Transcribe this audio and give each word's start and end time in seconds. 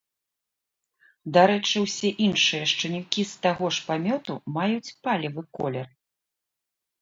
Дарэчы, 1.35 1.75
усе 1.85 2.09
іншыя 2.27 2.63
шчанюкі 2.71 3.21
з 3.33 3.45
таго 3.45 3.65
ж 3.77 3.85
памёту 3.91 4.33
маюць 4.57 4.95
палевы 5.05 5.41
колер. 5.61 5.87